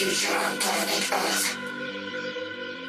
future 0.00 0.32
on 0.32 0.56
planet 0.56 1.12
Earth 1.12 1.58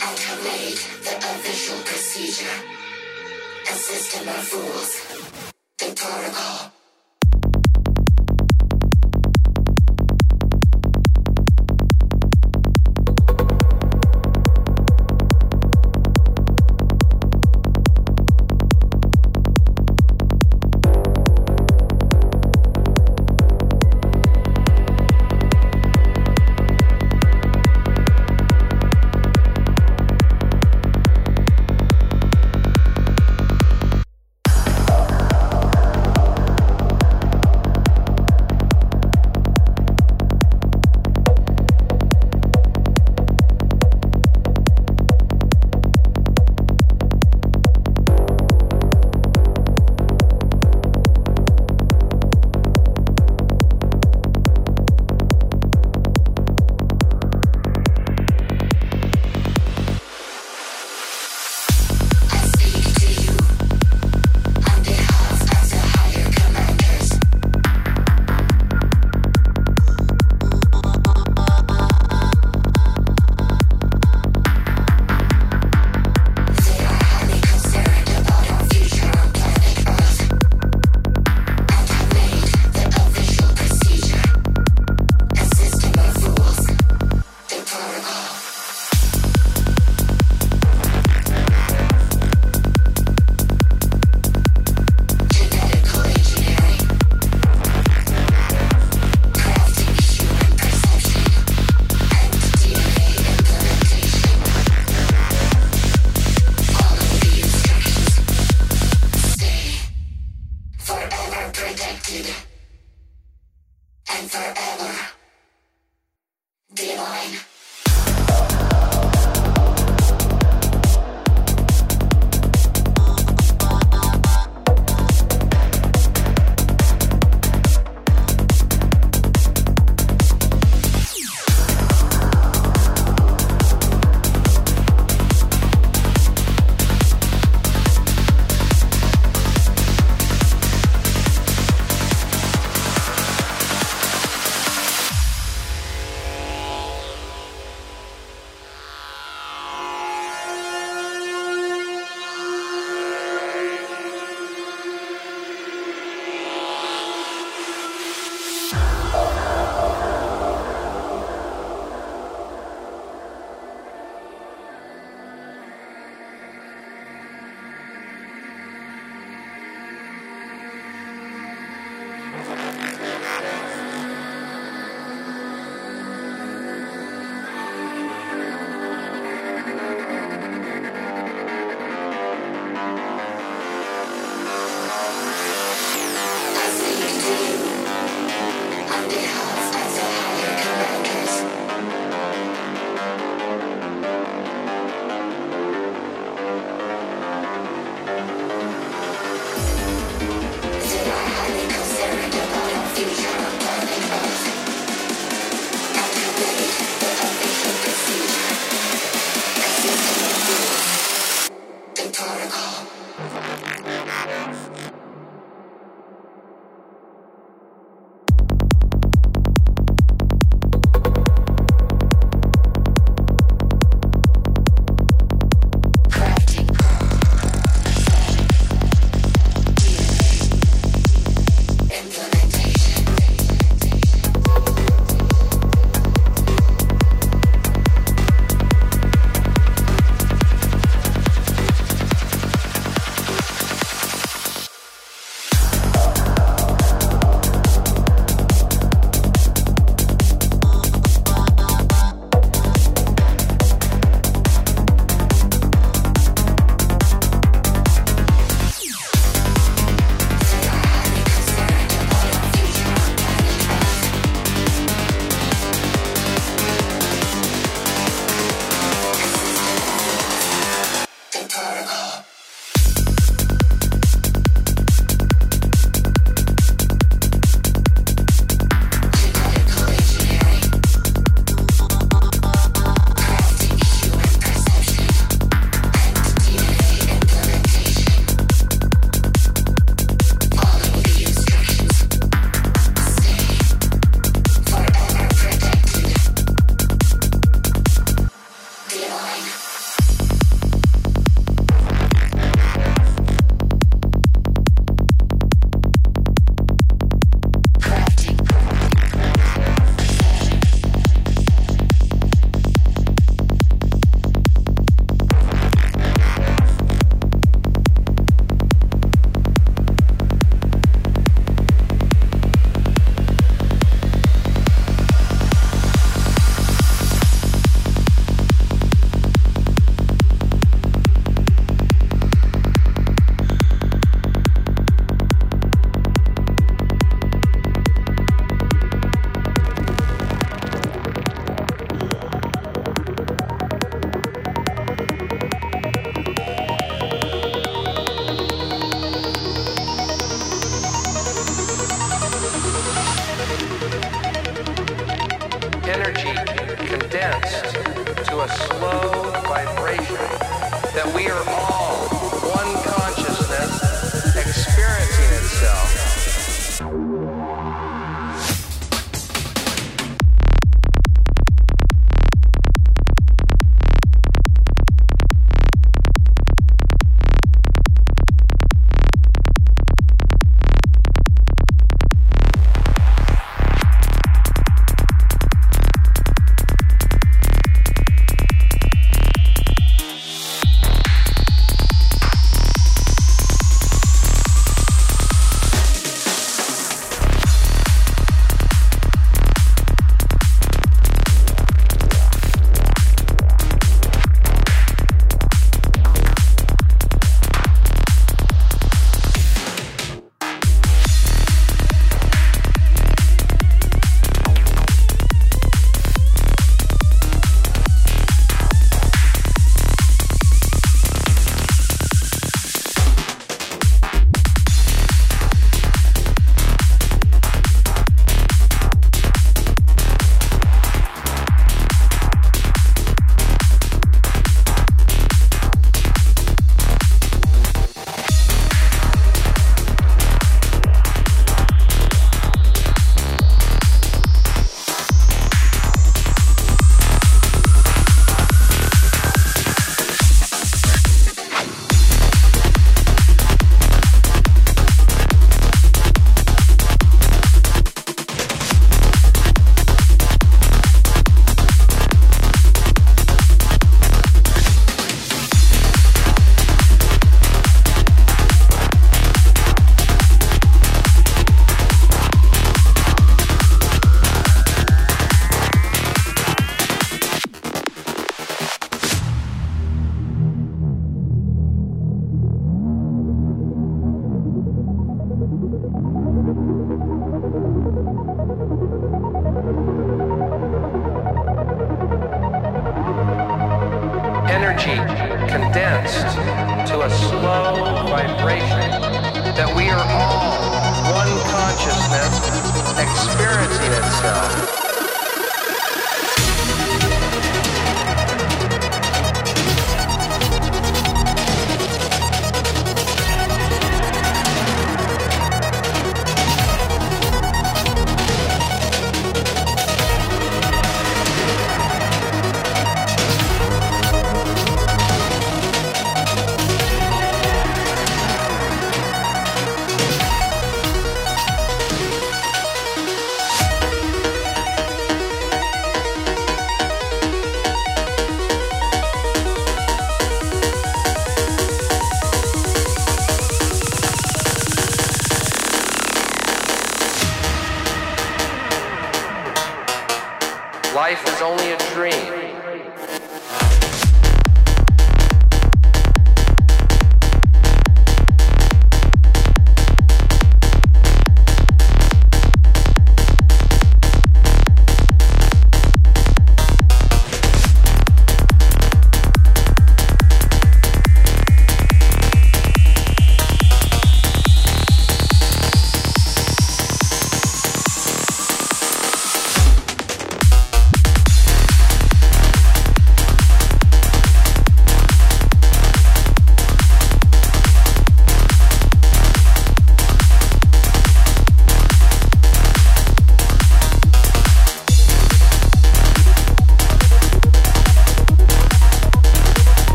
have 0.00 0.42
made 0.42 0.78
the 1.04 1.16
official 1.18 1.76
procedure 1.84 2.56
a 3.68 3.74
system 3.74 4.26
of 4.26 4.52
rules. 4.54 5.53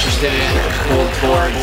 interested 0.00 0.32
in 0.32 0.56
old 0.96 1.12
boards. 1.20 1.60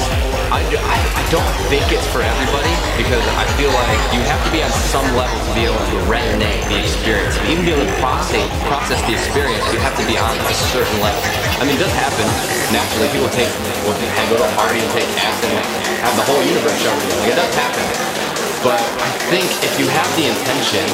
I, 0.53 0.61
do, 0.69 0.77
I, 0.77 0.97
I 1.01 1.23
don't 1.33 1.49
think 1.73 1.89
it's 1.89 2.05
for 2.13 2.21
everybody 2.21 2.69
because 2.93 3.25
I 3.33 3.49
feel 3.57 3.73
like 3.73 3.97
you 4.13 4.21
have 4.29 4.37
to 4.45 4.51
be 4.53 4.61
on 4.61 4.69
some 4.93 5.09
level 5.17 5.33
to 5.33 5.51
be 5.57 5.65
able 5.65 5.81
to 5.81 5.97
resonate 6.05 6.61
the 6.69 6.77
experience. 6.77 7.33
Even 7.49 7.65
be 7.65 7.73
able 7.73 7.89
to 7.89 7.97
process, 7.97 8.45
process 8.69 9.01
the 9.09 9.17
experience, 9.17 9.65
you 9.73 9.81
have 9.81 9.97
to 9.97 10.05
be 10.05 10.21
on 10.21 10.37
a 10.37 10.53
certain 10.69 11.01
level. 11.01 11.17
I 11.57 11.65
mean, 11.65 11.81
it 11.81 11.81
does 11.81 11.97
happen 11.97 12.29
naturally. 12.69 13.09
People 13.09 13.33
take, 13.33 13.49
they 13.49 14.25
go 14.29 14.37
to 14.37 14.45
a 14.45 14.53
party 14.53 14.85
and 14.85 14.89
take 14.93 15.09
acid 15.17 15.49
and 15.57 15.65
have 16.05 16.13
the 16.13 16.25
whole 16.29 16.37
universe 16.45 16.77
show 16.77 16.93
you. 16.93 17.09
Like, 17.25 17.33
it 17.33 17.41
does 17.41 17.53
happen. 17.57 17.85
But 18.61 18.85
I 19.01 19.09
think 19.33 19.49
if 19.65 19.81
you 19.81 19.89
have 19.89 20.09
the 20.13 20.29
intention 20.29 20.85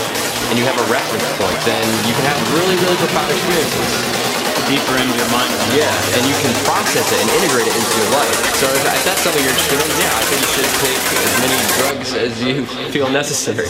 and 0.47 0.55
you 0.55 0.63
have 0.63 0.79
a 0.79 0.87
reference 0.87 1.27
point, 1.35 1.59
then 1.67 1.83
you 2.07 2.15
can 2.15 2.23
have 2.23 2.39
really, 2.55 2.79
really 2.79 2.95
profound 3.03 3.27
experiences 3.35 4.22
deeper 4.67 4.95
into 4.95 5.15
your 5.17 5.29
mind. 5.31 5.51
Yeah, 5.75 5.91
and 6.15 6.23
you 6.27 6.35
can 6.39 6.53
process 6.63 7.07
it 7.11 7.19
and 7.19 7.29
integrate 7.41 7.67
it 7.67 7.75
into 7.75 7.95
your 7.99 8.11
life. 8.15 8.35
So 8.59 8.65
if, 8.69 8.83
if 8.85 9.03
that's 9.03 9.21
something 9.21 9.41
you're 9.43 9.51
interested 9.51 9.79
in, 9.81 9.89
yeah, 9.99 10.13
I 10.13 10.23
think 10.29 10.39
you 10.41 10.51
should 10.55 10.71
take 10.79 11.03
as 11.19 11.33
many 11.43 11.59
drugs 11.77 12.09
as 12.15 12.33
you 12.43 12.65
feel 12.91 13.09
necessary. 13.09 13.67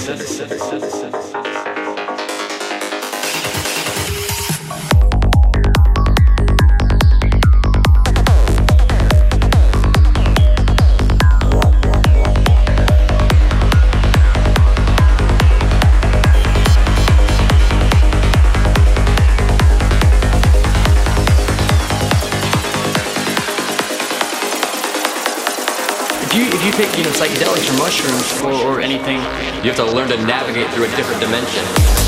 if 26.64 26.80
you 26.80 26.86
take, 26.86 26.98
you 26.98 27.04
know, 27.04 27.10
psychedelics 27.10 27.70
or 27.70 27.78
mushrooms 27.78 28.42
or, 28.42 28.54
or 28.54 28.80
anything, 28.80 29.18
you 29.64 29.72
have 29.72 29.76
to 29.76 29.84
learn 29.86 30.08
to 30.08 30.18
navigate 30.26 30.70
through 30.74 30.86
a 30.86 30.96
different 30.96 31.20
dimension. 31.20 32.03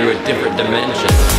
through 0.00 0.12
a 0.12 0.24
different 0.24 0.56
dimension. 0.56 1.29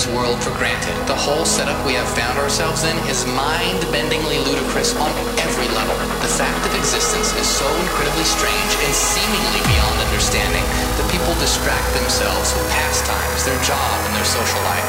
This 0.00 0.16
world 0.16 0.40
for 0.40 0.56
granted. 0.56 0.96
The 1.04 1.12
whole 1.12 1.44
setup 1.44 1.76
we 1.84 1.92
have 1.92 2.08
found 2.16 2.40
ourselves 2.40 2.88
in 2.88 2.96
is 3.12 3.28
mind-bendingly 3.36 4.40
ludicrous 4.48 4.96
on 4.96 5.12
every 5.44 5.68
level. 5.76 5.92
The 6.24 6.32
fact 6.40 6.64
of 6.64 6.72
existence 6.72 7.36
is 7.36 7.44
so 7.44 7.68
incredibly 7.84 8.24
strange 8.24 8.72
and 8.80 8.92
seemingly 8.96 9.60
beyond 9.68 9.96
understanding 10.08 10.64
that 10.96 11.04
people 11.12 11.36
distract 11.36 11.84
themselves 11.92 12.56
with 12.56 12.64
pastimes, 12.72 13.44
their 13.44 13.60
job, 13.60 13.96
and 14.08 14.16
their 14.16 14.24
social 14.24 14.62
life. 14.64 14.88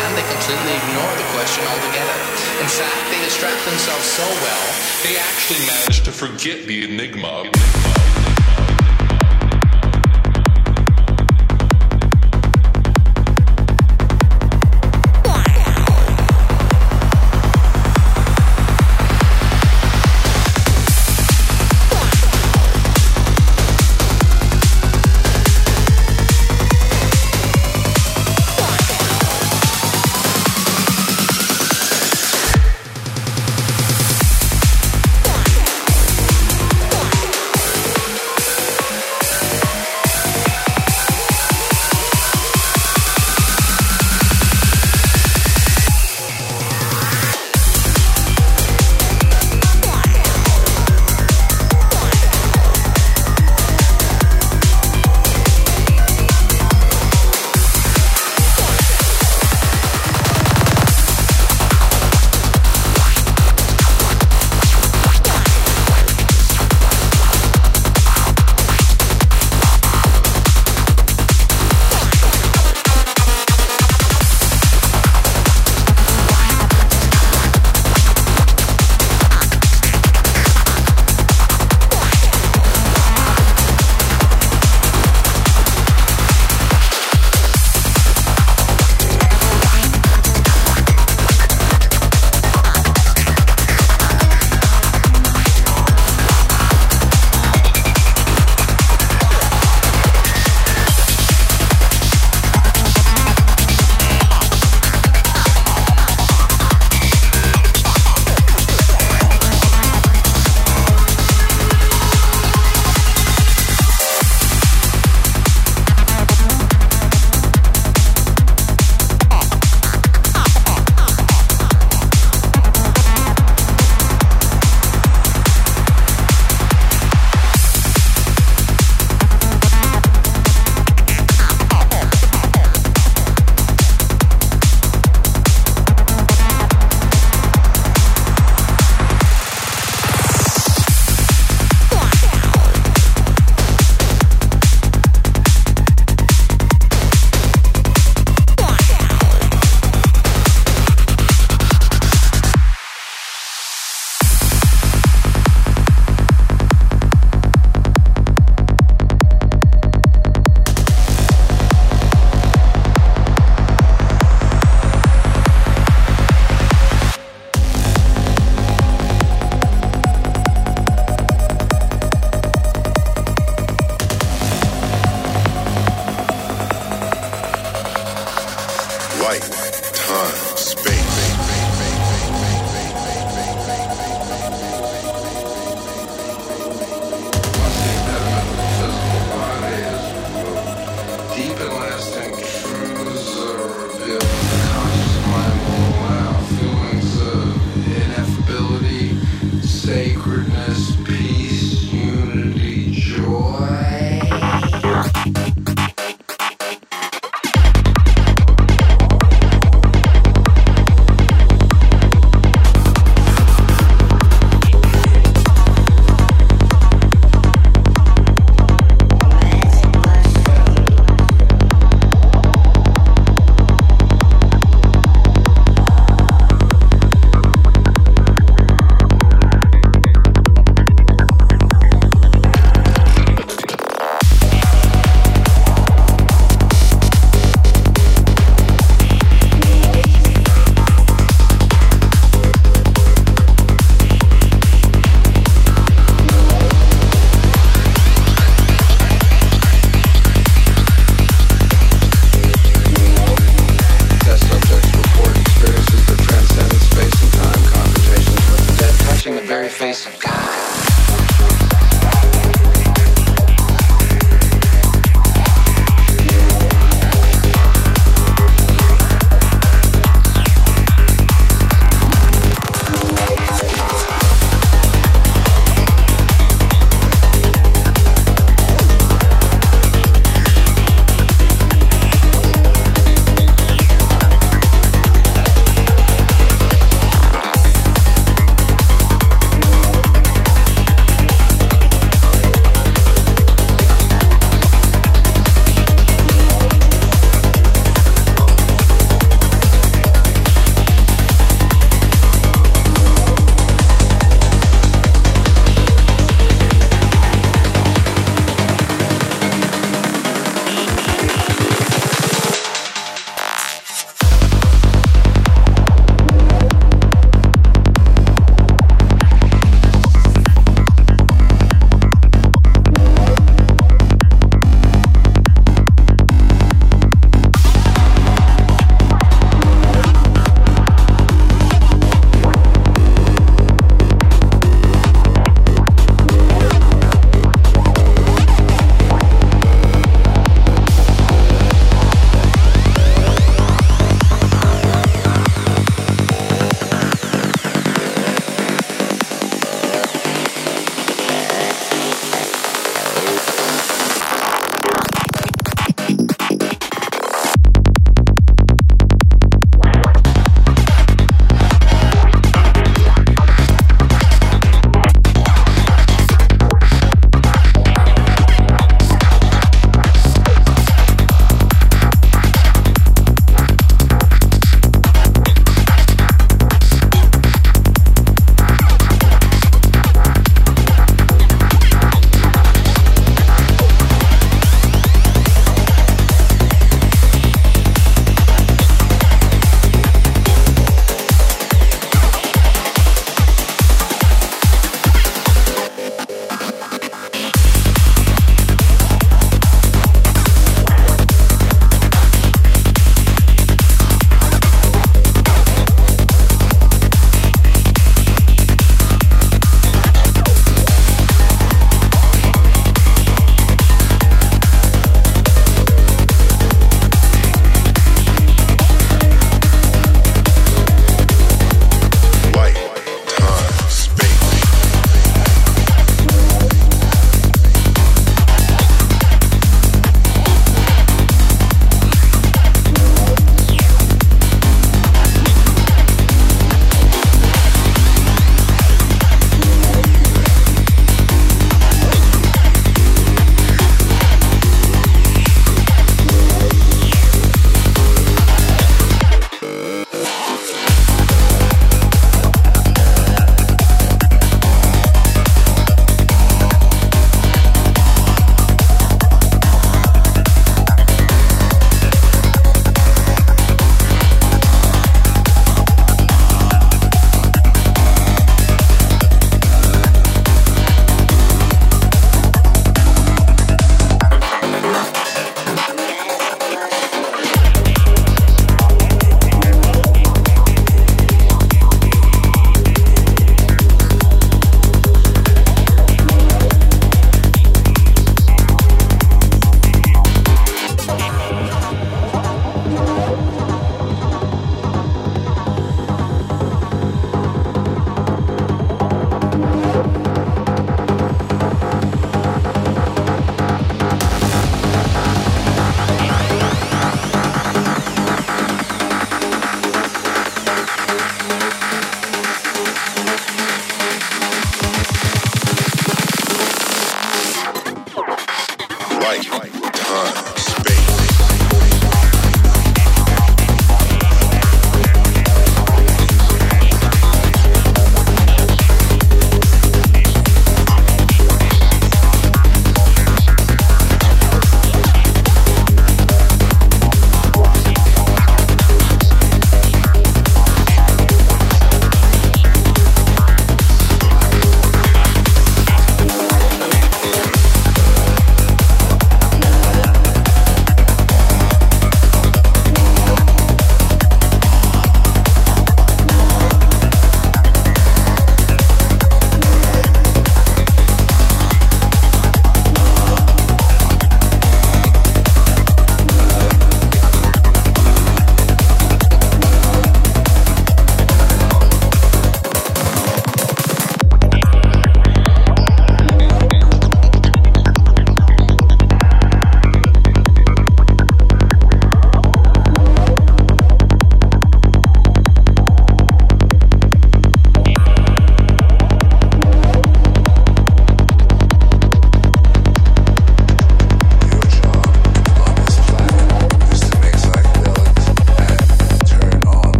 And 0.00 0.16
they 0.16 0.24
completely 0.24 0.72
ignore 0.72 1.12
the 1.20 1.28
question 1.36 1.60
altogether. 1.68 2.16
In 2.56 2.70
fact, 2.72 3.02
they 3.12 3.20
distract 3.28 3.60
themselves 3.68 4.08
so 4.08 4.24
well, 4.40 4.66
they 5.04 5.20
actually 5.20 5.60
manage 5.68 6.00
to 6.08 6.12
forget 6.16 6.64
the 6.64 6.88
enigma. 6.88 7.44